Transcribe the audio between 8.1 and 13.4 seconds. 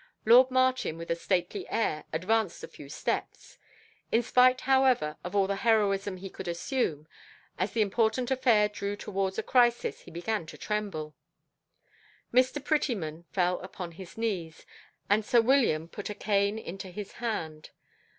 affair drew towards a crisis, he began to tremble. Mr. Prettyman